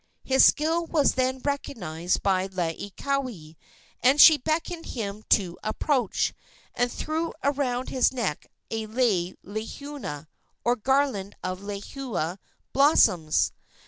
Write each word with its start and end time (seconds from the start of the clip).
His 0.23 0.43
skill 0.43 0.87
was 0.87 1.13
then 1.13 1.41
recognized 1.45 2.23
by 2.23 2.47
Laieikawai, 2.47 3.53
and 4.01 4.19
she 4.19 4.37
beckoned 4.39 4.87
him 4.87 5.21
to 5.29 5.59
approach, 5.63 6.33
and 6.73 6.91
threw 6.91 7.33
around 7.43 7.89
his 7.89 8.11
neck 8.11 8.47
a 8.71 8.87
lei 8.87 9.35
lehua, 9.43 10.25
or 10.63 10.75
garland 10.75 11.35
of 11.43 11.61
lehua 11.61 12.39
blossoms. 12.73 13.51